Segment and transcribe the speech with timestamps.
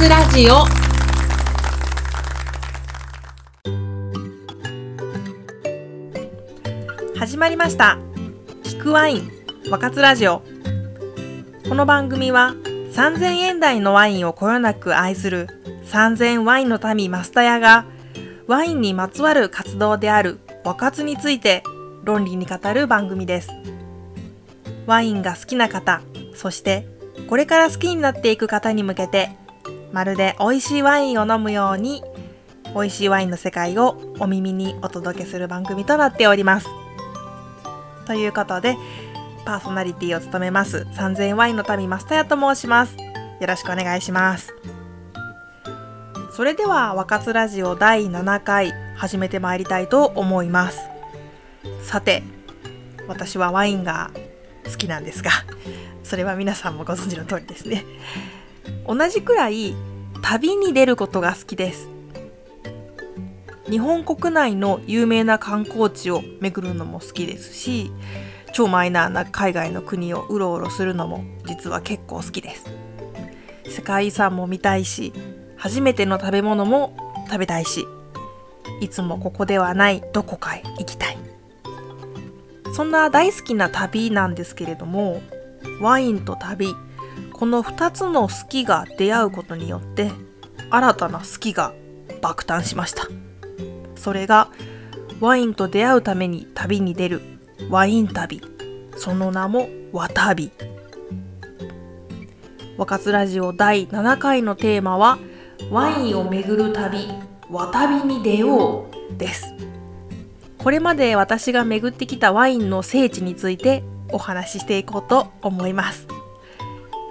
[0.00, 0.64] つラジオ。
[7.18, 7.98] 始まりました。
[8.62, 9.30] 聞くワイン。
[9.70, 10.42] 若津ラジオ。
[11.68, 12.54] この番組は
[12.94, 15.48] 3000円台のワインをこよなく愛する
[15.90, 17.84] 3000ワインの民マスタヤが
[18.46, 21.62] ワインにまつわる活動である若津について
[22.04, 23.50] 論理に語る番組です。
[24.86, 26.00] ワインが好きな方
[26.34, 26.86] そして
[27.28, 29.38] これから好きになっていく方に向けて
[29.92, 32.02] まるで美味しいワインを飲むように
[32.74, 36.68] 美味しいワインの世界をお耳にお届けする番組となっております。
[38.06, 38.76] ということで
[39.44, 42.96] パーソナリティを務めます3000ワインの民マスタヤと申します。
[43.40, 44.54] よろしくお願いします。
[46.32, 50.78] それでは若津ラジオ第7回始めてまいりたいと思います。
[51.82, 52.22] さて
[53.08, 54.10] 私はワインが
[54.64, 55.30] 好きなんですが
[56.04, 57.84] それは皆さんもご存知の通りですね。
[58.86, 59.74] 同じくらい
[60.22, 61.88] 旅に出ることが好きです。
[63.68, 67.92] 日本国内の有名な観光地を巡るのも好きですし
[68.52, 72.64] 超マイナーな海外の国をうろうろするのも実は結構好きです。
[73.68, 75.12] 世界遺産も見たいし
[75.56, 77.86] 初めての食べ物も食べたいし
[78.80, 81.18] いつもここではないどこかへ行きたい。
[82.74, 85.22] そんな大好きな旅なんですけれども
[85.80, 86.74] ワインと旅
[87.40, 90.12] この2つの好きが出会うことによって
[90.68, 91.72] 新たな好きが
[92.20, 93.08] 爆誕しました。
[93.96, 94.50] それが
[95.20, 97.22] ワインと出会うために旅に出る
[97.70, 98.42] ワイン旅。
[98.94, 100.52] その名もワ旅
[102.76, 105.18] 若津ラジオ第7回のテーマは
[105.70, 107.08] ワインを巡る旅
[107.48, 109.54] ワ旅に出ようです。
[110.58, 113.82] これまで私が巡ってきたワインの聖地について
[114.12, 116.19] お話ししていこうと思います。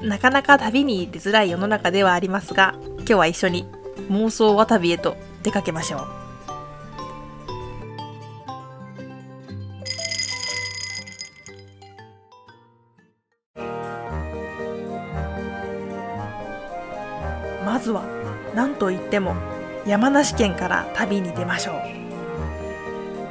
[0.01, 3.65] なかなか旅に出づらい世の中ではありますが今日は一緒に
[4.09, 6.19] 妄想わ旅へと出かけましょう。
[17.65, 18.03] まずは
[18.55, 19.35] 何といっても
[19.85, 21.75] 山梨県から旅に出ましょう。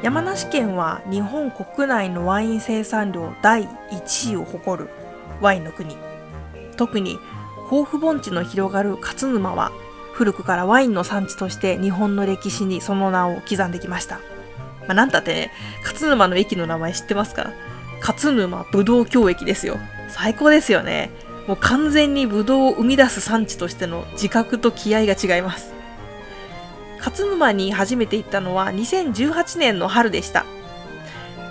[0.02, 4.90] 山梨県は日本国内のワイン生産量第1位を誇る
[5.40, 6.07] ワインの国。
[6.78, 7.20] 特に
[7.68, 9.72] 甲府盆地の広がる勝沼は
[10.14, 14.16] 古くからワインの産地として日本の歴史にその名を刻んできました。
[14.80, 15.52] まあ、なんたってね、
[15.84, 17.52] 勝沼の駅の名前知ってますか？
[18.00, 19.76] 勝沼ぶどう郷駅ですよ。
[20.08, 21.10] 最高ですよね。
[21.46, 25.72] もう完全にぶどうを生み出す産地としての自覚と気合が違います。
[26.98, 30.44] 勝沼に初めて行ったのは2018年の春でした。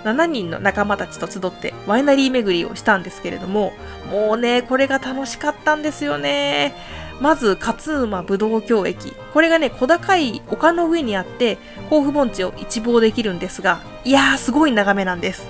[0.04, 3.72] 7人の仲間たちと集ってワイナリー巡りをしたんですけれども、
[4.10, 6.74] もうね、これが楽しかったんですよね。
[7.20, 9.12] まず、勝沼ぶどう郷駅。
[9.32, 11.58] これがね、小高い丘の上にあって、
[11.90, 15.48] 甲府盆地を一望できるんですが、いやー、すごい眺めなんです。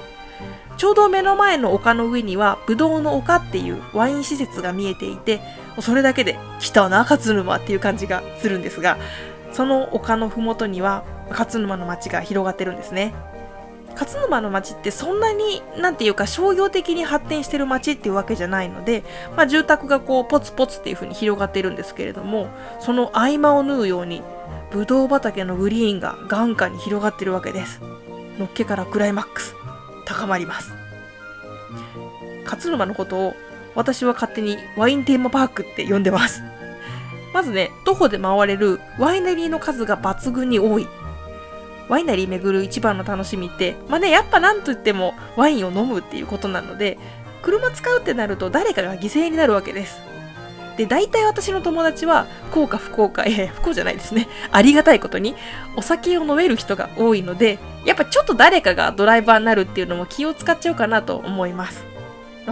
[0.79, 5.41] ちょうど目の前の丘の上には、ぶどうの丘っていうワイン施設が見えていて、
[5.81, 8.97] それだけで、来たな、勝沼っていう感じがするんですが、
[9.53, 13.13] その丘のふもとには、勝沼の街が広がってるんですね。
[13.95, 19.03] 勝沼の町ってそんなになんていうか商業的に発展してる町っていうわけじゃないので、
[19.37, 22.49] まあ、住宅がこうポツポツっていう風に広がってるんですけれども
[22.81, 24.23] その合間を縫うように
[24.71, 27.81] ブドウ畑のグリーンが眼下に広がってるわけです。
[28.39, 29.55] のっけからクライマックス。
[30.05, 30.73] 高まります。
[32.45, 33.35] 勝沼のことを
[33.75, 36.43] 私は勝手にワインテーマパークって呼んでます。
[37.33, 40.87] まずね徒歩で回れるワイナリーの数が抜群に多い。
[41.89, 46.99] ワイナリー巡る一番の楽しみって、まあね、やっぱなんといってもワインを飲むっていうことなので、
[47.43, 50.01] 車使うってなると誰かが犠牲になるわけです。
[50.79, 54.29] で、大体私の友達は、幸か不幸か、え不幸じゃないですね。
[54.53, 55.35] ありがたいことに、
[55.77, 61.85] お酒を飲める人が多いので、やっぱちょっと誰かがドライバーになるっていうのも気を使っちゃうかなと思います。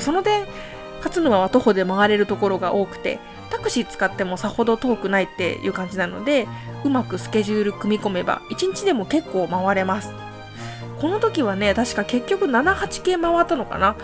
[0.00, 0.44] その点、
[0.98, 3.19] 勝沼は徒歩で回れるところが多くて、
[3.50, 6.48] タクシー使ってもさほど遠くないっていう感じなので
[6.84, 10.12] うまくスケジュール組み込めば1日でも結構回れます。
[11.00, 13.96] この時はね確か結局78系回ったのかな。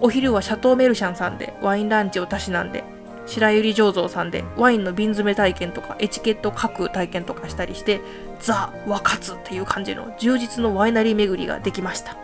[0.00, 2.82] お昼はシャトーメルシャンさんでワインランチをたしなんで
[3.26, 8.00] 白百合醸造さんでワインの瓶詰め体験とかエチケット書く体験とかしたりして
[8.40, 12.16] ザ・ワカツっていう感じの充実のワイナリー巡りができました。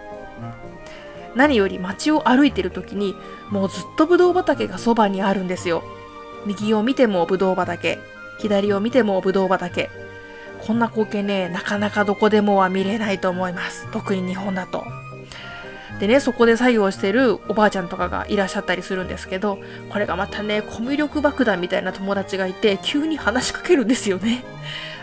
[1.39, 3.15] 何より街を歩いてる時に
[3.49, 5.83] もうずっとブドウ畑がそばにあるんですよ
[6.45, 7.99] 右を見てもブドウ畑、
[8.39, 9.91] 左を見てもブドウ畑。
[10.67, 13.89] こんな光景ね、なかなかどこでもは見れないと思います。
[13.93, 14.85] 特に日本だと。
[16.01, 19.59] でねそこで作業してるおばあちゃんとかがいらっしゃったりするんですけど
[19.91, 24.45] これがまたねコミュ力爆弾みたいな友達がいて急に話しかけるんですよね。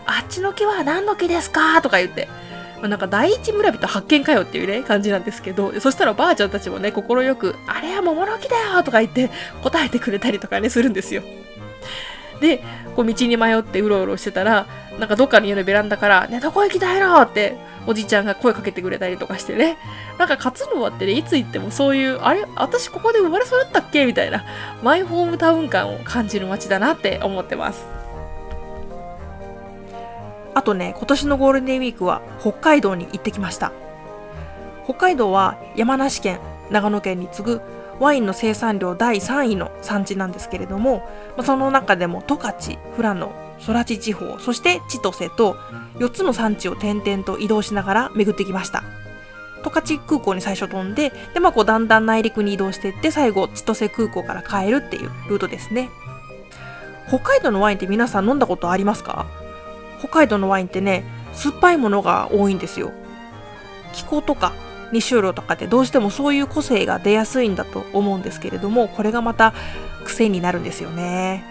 [0.05, 1.81] あっちの木は何の木ですか？
[1.81, 2.29] とか言って。
[2.79, 9.29] まあ、なんか第一村人発見かよっていうね感じなんですけどそしたらばあちゃんたちもね快く「あれは桃の木だよ!」とか言って
[9.63, 11.23] 答えてくれたりとかねするんですよ。
[12.41, 12.61] で
[12.95, 14.65] こう道に迷ってうろうろしてたら
[14.99, 17.55] なんかどっかの家のベランダから「ねどこ行きたいの?」って
[17.87, 19.77] おじちゃんが声かけてくれたりとかしてね
[20.17, 24.43] なんか勝沼ってねいつ行ってもそういうあれ私ここで生まれ育ったっけみたいな
[24.83, 27.85] マイホームタウン感を感じる街だなって思ってます
[30.55, 33.71] あとね今年のゴールデンウィークは北海道に行ってきました
[34.85, 36.39] 北海道は山梨県
[36.71, 37.61] 長野県に次ぐ
[37.99, 41.07] ワインの生産量第3位の産地なんですけれども、
[41.43, 43.31] その中でも十勝、富良野、
[43.65, 45.53] 空知地方、そして千歳と
[45.99, 48.83] 4つの産地を転々と移動しながら巡ってきました。
[49.63, 55.89] 十勝空港に最初飛んで、で、まあ、こうだんだん内陸に移動していって、最後千歳空港から帰るっていうルートですね。
[57.07, 59.25] 北海道のワインって皆さん飲んだことありますか？
[60.05, 61.03] 北海道のワインってね、
[61.33, 62.91] 酸っぱいものが多いんですよ。
[63.93, 64.53] 気候とか
[64.91, 69.53] 日照量とかってどうしてもそういう個性が出やすいんだと思うんですけれどもこれがまた
[70.03, 71.43] 癖になるんですよね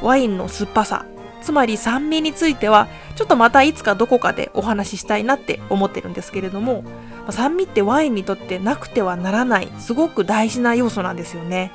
[0.00, 1.04] ワインの酸っぱさ
[1.42, 6.84] つまり酸味についてはちょっとまたいつかどこかでお話ししたいなって思ってるんですけれども
[7.30, 11.70] 酸味ってワインにとってなくてはならないすごく大事な要素なんですよね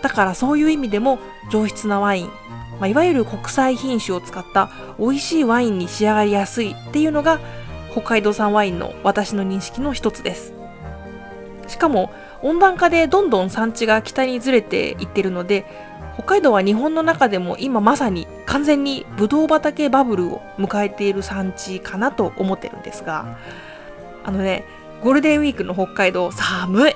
[0.00, 1.18] だからそういう意味でも
[1.50, 2.30] 上質なワイン、
[2.80, 7.40] まあ、いわゆる国際品種を使った美味しいワインに仕上がりやすいっていうのが
[7.92, 10.52] 北海道産ワインの私の認識の一つです。
[11.66, 12.12] しかも
[12.42, 15.64] 温暖化でどんどん産地が北にずれていってるので
[16.14, 23.38] 北海道は日本の中でも今まさに完全にブドウ畑バブルを迎えている産地かなと思ってるんですが
[24.24, 24.64] あのね
[25.02, 26.94] ゴールデンウィークの北海道寒い。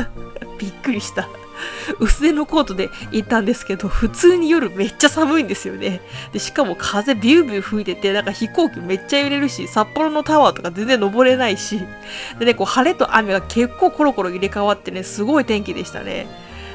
[0.58, 1.28] びっくりした。
[1.98, 6.00] 薄手のコートで行ったんですけど、普通に夜めっちゃ寒いんですよね。
[6.32, 11.80] で、しかも風ビュービュー吹いてて、なんか飛行機めっちゃ揺れるし、札幌のタワーとか全然登れないし、
[12.38, 16.26] でね、こう晴れと雨が結構コロコロ入れ替わってね、すごい天気でしたね。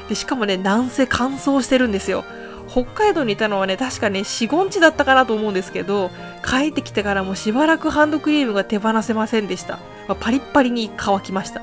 [0.08, 2.24] で、しかもね、南西乾燥してるんですよ。
[2.68, 6.10] 北海道にいたのはね、確かね、4、5日だったかなと思うんですけど、
[6.44, 9.78] 帰ってきてからもしばらくハンドクリームが手放せませんでした。
[10.08, 11.62] まあ、パリッパリに乾きました。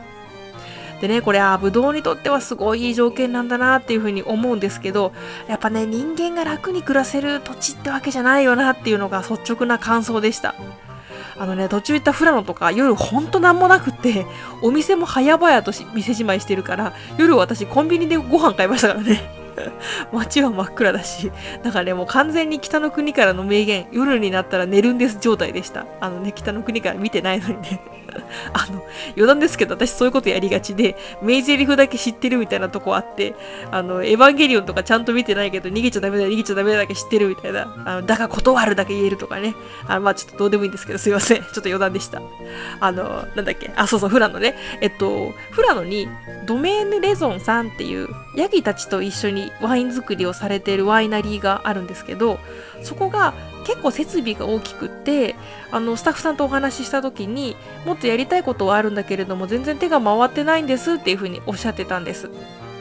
[1.03, 5.11] でね、これ、あ、ぶどうにとってはすごいいい条件なんだなっていうふうに思うんですけど、
[5.49, 10.55] やっぱね、人間が楽に暮らせる土地ってわけじゃないよなっていうのが率直な感想でした。
[11.37, 14.25] あのね、途中行った富良野とか夜ほんとなんもなくって、
[14.61, 19.43] お店も早々と店じまいしてるから、夜私コンビニでご飯買いましたからね。
[20.13, 21.33] 街は真っ暗だし、
[21.63, 25.85] だからね、もう完全に北の国からの名言、夜になったら寝るんです状態でした。
[25.99, 27.81] あのね、北の国から見てないのにね。
[28.53, 28.83] あの、
[29.15, 33.35] 余談ですけど、私そういうことやりがちで、名台詞だけ知ってるみたいなとこあって、
[33.71, 39.55] あの、エヴァンゲリオンとかちゃんと見てないけど、逃げちゃダメだ、逃げちゃダメだだけ知ってるみたいな、あの、だが断るだけ言えるとかね。
[39.87, 41.37] あまあちょっとどうでもいいんですけど、すいません。
[41.41, 42.21] ちょっと余談でした。
[42.79, 44.55] あの、なんだっけ、あ、そうそう、富良野ね。
[44.81, 46.07] えっと、富良野に、
[46.45, 52.39] ドメーヌ・レゾンさんっていう、ヤギたちと一緒にワイン作りをされてるワイナリーがあるんですけど、
[52.81, 53.33] そこが
[53.63, 55.35] 結構設備が大きくって
[55.71, 57.55] あのスタッフさんとお話しした時に
[57.85, 62.29] もっとやりたいことはあるんだけれども全然手が回ってないんですっていうふうにおっしゃってたんです。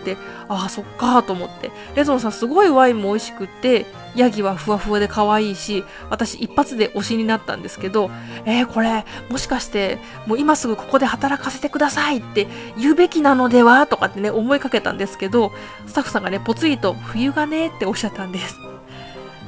[0.04, 0.16] で
[0.48, 8.10] ああそっかと思ってレゾンさんすごいワインも美味しくってヤギはふわふわで可愛いし私一発で推しになったんですけど
[8.44, 12.46] えー、これもしかしてもう今すぐここで働かせてくださいって
[12.76, 15.52] 言うべきなのではとかってね思いかけたんですけど
[15.86, 18.56] スタッフさんがねぽつりと冬がねっておっしゃったんです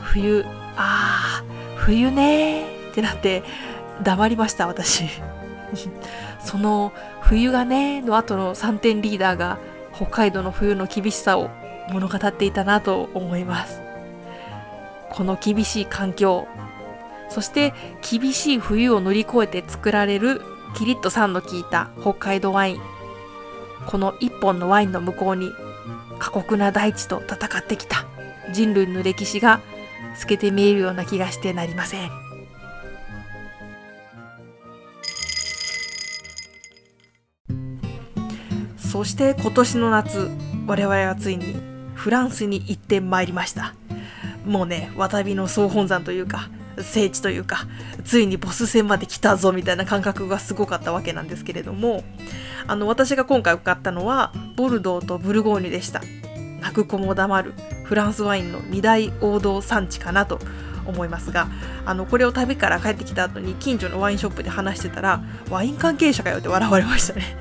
[0.02, 0.44] 冬
[0.76, 3.42] あー冬ねってなって
[4.02, 5.04] 黙りました私。
[6.40, 9.58] その冬がねの後の3点リーダーが
[9.94, 11.50] 北海道の冬の厳しさを
[11.90, 13.80] 物語っていたなと思います。
[15.10, 16.48] この厳しい環境
[17.28, 17.72] そして
[18.08, 20.42] 厳しい冬を乗り越えて作られる
[20.76, 22.80] キリッと酸の効いた北海道ワイン。
[23.86, 25.50] この一本のワインの向こうに
[26.18, 28.06] 過酷な大地と戦ってきた
[28.52, 29.60] 人類の歴史が
[30.18, 32.10] 透けて見えるような気がしてなりません。
[38.76, 40.30] そして今年の夏
[40.66, 41.56] 我々はついに
[41.94, 43.74] フランスに行ってまいりました。
[44.46, 47.66] もうね渡びの総本山というか聖地というか
[48.04, 52.04] ついにボス戦まで来たぞみたいな感覚がすごかったわけなんですけれども
[52.66, 56.00] あの私が今回伺ったのはボルドーとブルゴーニュでした。
[56.60, 57.54] 泣く子も黙る。
[57.84, 60.40] フランスワインの2大王道産地かなと
[60.86, 61.48] 思いますが
[61.86, 67.36] あのこれを旅から帰ってきた後に近所のワインショップで話してたらワイン関係者かよって笑われましたね。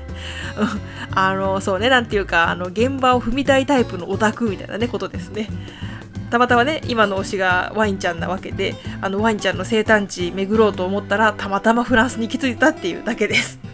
[1.14, 5.48] あのそうねなんていうかあの現場を踏みたいタイプのオタクみたいなねことですね。
[6.30, 13.73] たまたまね今の推しがワインちゃんなわけであのワインちゃんの生誕地巡ろうと思ったらたまたまフランスに行き着いたっていうだけです。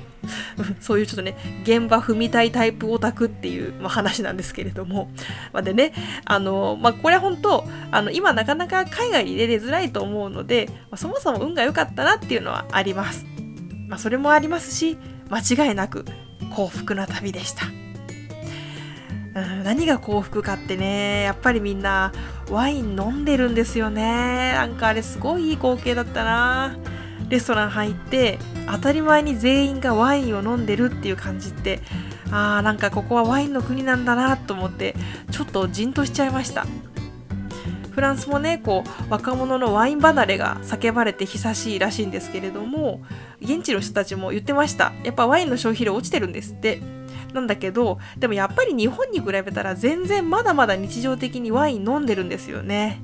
[0.81, 5.11] そういうちょっとね現場踏みたいタイプオタクっていう、まあ、話なんですけれども、
[5.53, 5.93] まあ、でね
[6.25, 13.27] あの、まあ、これは本当あの今なかなか海外に出れづらいと思うので、まあ、そもそも運が良かったなっていうのはあります、
[13.89, 14.99] まあ、それもありますし
[15.31, 16.05] 間違いなく
[16.51, 17.67] 幸福な旅でした。
[19.65, 22.13] 何が幸福かってねやっぱりみんな
[22.51, 24.53] ワイン飲んでるんですよね。
[24.55, 26.77] なんかあれすごいいい光景だったな。
[27.31, 31.81] レストラン入って当たり前に全員がワインを飲んでるっていう感じって
[32.31, 34.95] あーなんかここはワインの国なんだなと思って
[35.31, 36.67] ちょっとじんとしちゃいました。
[37.91, 43.03] フランスもねこう若者のワイン離れが叫ばれて久しいらしいんですけれども
[43.41, 44.93] 現地の人たちも言ってました。
[45.05, 46.81] やっぱワインの消費量落ちてるんですって。
[47.33, 53.01] なんだけどでもやっぱり日本に比べたら全然まだまだ日常的にワイン飲んでるんですよね。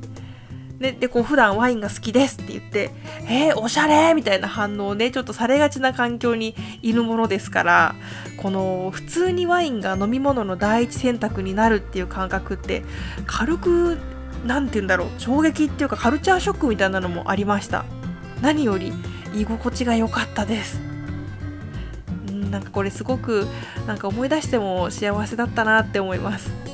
[0.79, 2.91] ででこう普段ワインが好きですって言って
[3.29, 7.95] 「えー、おしゃれ!」みたいな反応をねちょっとされがちな環境にいるものですから
[8.37, 12.85] この普通にワインが飲み物の第一選択になるっていう感覚って
[13.27, 13.99] 軽く
[14.45, 17.85] 何て言うんだろう衝撃っていうかカルチャーショックみたいなのもありました
[18.43, 18.93] 何より
[19.35, 20.81] 居心地が良かったです
[22.51, 23.47] なんかこれすごく
[23.87, 26.66] なんか思い出しても幸せだったなって思います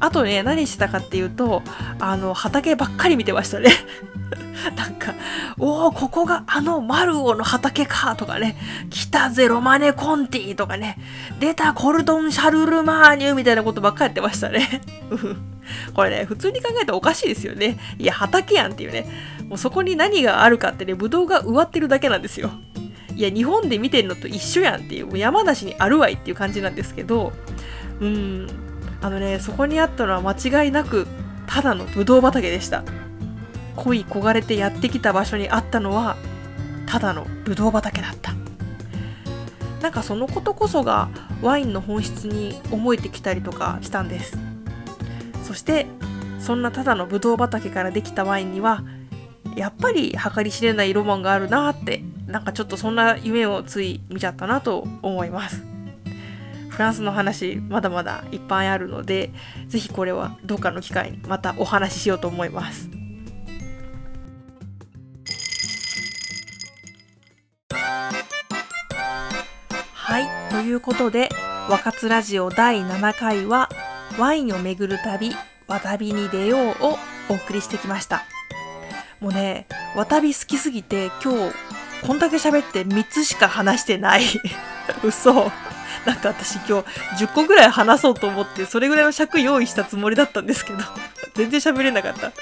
[0.00, 1.62] あとね何したかっていうと
[1.98, 3.70] あの畑ばっかり見てましたね
[4.76, 5.14] なんか、
[5.58, 8.56] おお、ここがあのマルオの畑かとかね、
[8.90, 10.98] 来たぜロマネ・コンティとかね、
[11.38, 14.82] 出たコルドン・シャルルマーニュみたいなことばっかりやってましたね。
[15.94, 17.78] これね、普通に考えたらおかしいですよね。
[17.98, 19.06] いや、畑やんっていうね。
[19.48, 22.50] もうそこに何があるかってね、ブドウが植わってるだけなんですよ。
[23.20, 27.34] いや日本で見てるのと一緒やんっていうもう山梨にあるわいっていう感じなんですけど
[28.00, 28.69] うん
[29.02, 31.06] あのねそこにあったのは間違いなく
[31.46, 32.84] ただのブドウ畑でした。
[33.76, 36.16] 恋焦がれてやってきた場所にあったのは
[36.86, 38.32] ただのブドウ畑だった。
[39.80, 41.08] なんかそのことこそが
[41.40, 44.38] ワインの本質に思えてきたりとかしたんです。
[45.42, 45.86] そして
[46.38, 48.82] そんなただのブドウ畑からできたワインには
[49.56, 55.64] やっぱり計り知れないロマンがあるなってなんかちょっとそんな夢をつい見ちゃったなと思います。
[56.80, 59.30] フランスの話まだまだいっぱいあるので
[59.68, 62.88] 是非これはどっかの機会にまたお話ししようと思います。
[69.92, 71.28] はいということで
[71.68, 73.68] 「若津ラジオ第7回は
[74.18, 78.24] ワインをめぐる旅わたびに出よう」をお送りしてきました。
[79.20, 84.22] もうねわたび好きすぎて今日こんだけ喋って3つしか話してない。
[85.04, 85.52] 嘘。
[86.06, 86.82] なんか私今
[87.16, 90.78] 日10個ぐらい話そうと思ってそれぐらいの尺用意したつもりだったんですけど
[91.34, 92.32] 全然喋れなかった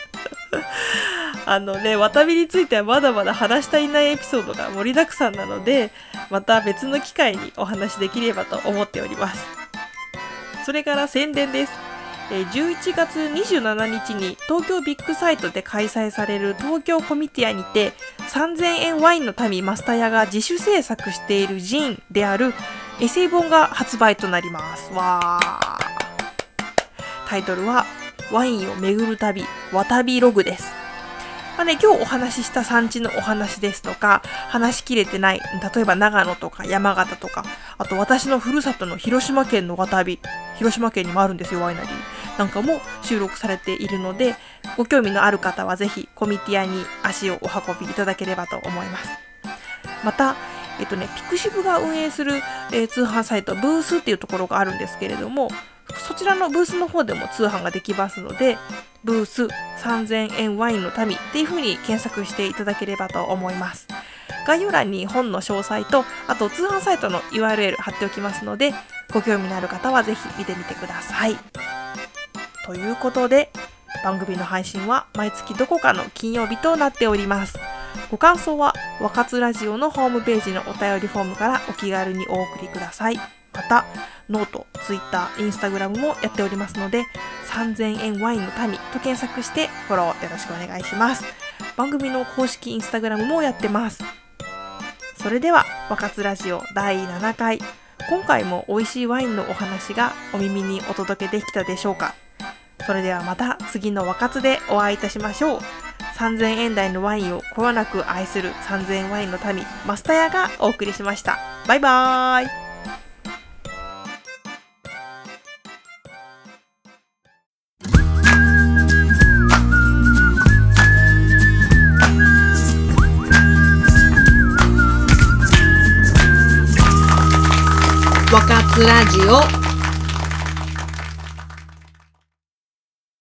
[1.46, 5.90] あのね、渡びについてはまだまだ話したいないエピソードが盛りだくさんなので、
[6.30, 9.46] また別の機会にお話できればと思っております。
[10.64, 11.72] それから宣伝です。
[12.30, 17.94] 11月27日に東京ビッグサイトで開催される東京コミティアにて
[18.30, 22.52] 3000円ワインの民マスタヤが自主制作しているジンである
[23.00, 24.92] エセイ本が発売となります。
[24.92, 25.78] わー。
[27.28, 27.86] タイトルは
[28.32, 30.72] ワインを巡る旅、わたびログです。
[31.56, 35.40] まあね、今日お話しした産地のお話ですとか、話しきれてない、
[35.74, 37.44] 例えば長野とか山形とか、
[37.78, 40.18] あと私のふるさとの広島県のわたび、
[40.56, 41.90] 広島県にもあるんですよ、ワイナリー。
[42.38, 44.34] なんかも収録されているので、
[44.76, 49.10] ご興味のある方はぜひコミティアに足をお運びいただければと思います。
[50.04, 50.34] また、
[50.80, 52.34] えっとね、ピクシブが運営する、
[52.72, 55.50] えー、通販サイト、ブースっていうところがあるんですけれども、
[56.06, 58.58] そちらのブースの方でも通販ができますので、
[59.04, 59.44] ブース
[59.82, 63.86] 3000円ワインの民っていう風に検索していただければと思います。
[64.46, 68.72] 概要欄に本の詳細と、あと通販サイトの URL 貼っておきますので、
[69.12, 71.36] ご興味のある方はぜひ見てみてください。
[72.66, 73.50] ということで、
[74.04, 77.58] 番組の配信は毎月どこかの金曜日となっております。
[78.10, 83.16] ご感想は、若津ラジオのホームページのお便りフォームからお気軽にお送りください。
[83.52, 83.84] また、
[84.28, 87.04] ノート、ツイッター、インスタグラムもやっておりますので、
[87.48, 91.24] 3000円ワインの民と検索してフォローよろしくお願いします。
[91.76, 94.02] 番組の公式インスタグラムもやってます。
[95.16, 97.58] それでは、若津ラジオ第7回。
[98.08, 102.14] 今回も美味しいワインのお話がお耳にお届けできたでしょうか
[102.86, 105.87] それではまた次の若津でお会いいたしましょう。
[106.18, 111.38] 3000円台のワインをこよなく愛する3000円ワインの民マスタヤがお送りしました。
[111.68, 112.67] バイバーイ。